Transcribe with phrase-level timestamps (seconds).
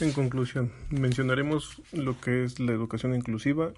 [0.00, 3.72] En conclusión, mencionaremos lo que es la educación inclusiva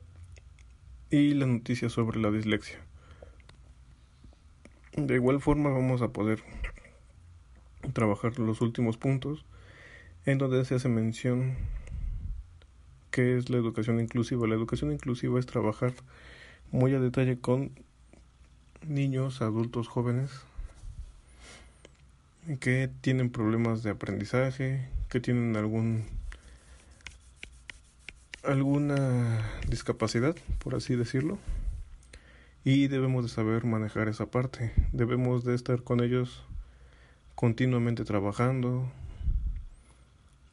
[1.10, 2.78] y la noticia sobre la dislexia.
[4.96, 6.42] De igual forma vamos a poder
[7.92, 9.44] trabajar los últimos puntos
[10.24, 11.56] en donde se hace mención
[13.10, 14.46] que es la educación inclusiva.
[14.46, 15.92] La educación inclusiva es trabajar
[16.70, 17.72] muy a detalle con
[18.86, 20.30] niños, adultos, jóvenes
[22.60, 26.02] que tienen problemas de aprendizaje, que tienen algún
[28.42, 31.38] alguna discapacidad, por así decirlo,
[32.64, 34.72] y debemos de saber manejar esa parte.
[34.90, 36.42] Debemos de estar con ellos
[37.36, 38.90] continuamente trabajando.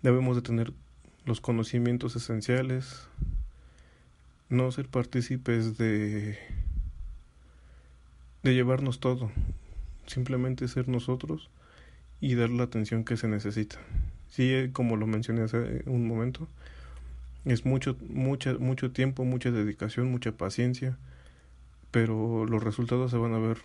[0.03, 0.73] Debemos de tener
[1.25, 3.07] los conocimientos esenciales,
[4.49, 6.37] no ser partícipes de
[8.43, 9.31] de llevarnos todo,
[10.05, 11.49] simplemente ser nosotros
[12.19, 13.79] y dar la atención que se necesita.
[14.31, 16.47] Sí, eh, como lo mencioné hace un momento,
[17.43, 20.97] es mucho, mucha, mucho tiempo, mucha dedicación, mucha paciencia,
[21.91, 23.57] pero los resultados se van a ver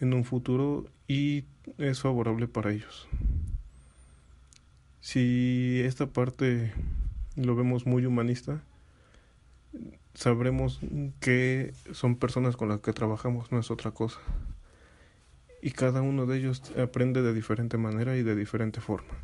[0.00, 1.44] en un futuro y
[1.78, 3.08] es favorable para ellos.
[5.00, 6.72] Si esta parte
[7.36, 8.60] lo vemos muy humanista,
[10.14, 10.80] sabremos
[11.20, 14.18] que son personas con las que trabajamos, no es otra cosa.
[15.62, 19.14] Y cada uno de ellos aprende de diferente manera y de diferente forma.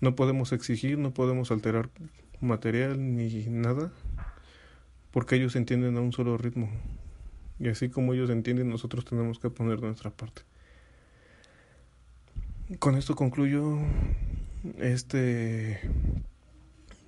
[0.00, 1.90] No podemos exigir, no podemos alterar
[2.40, 3.92] material ni nada,
[5.10, 6.70] porque ellos entienden a un solo ritmo.
[7.58, 10.42] Y así como ellos entienden, nosotros tenemos que poner nuestra parte.
[12.78, 13.78] Con esto concluyo
[14.78, 15.80] este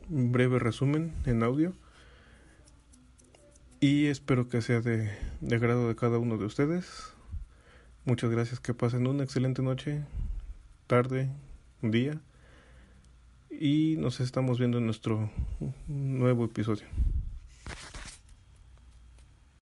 [0.09, 1.75] breve resumen en audio
[3.79, 5.11] y espero que sea de,
[5.41, 7.13] de agrado de cada uno de ustedes.
[8.05, 10.03] Muchas gracias, que pasen una excelente noche,
[10.87, 11.29] tarde,
[11.83, 12.21] día
[13.61, 15.31] y nos estamos viendo en nuestro
[15.87, 16.87] nuevo episodio.